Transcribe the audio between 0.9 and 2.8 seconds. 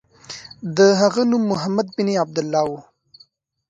هغه نوم محمد بن عبدالله و.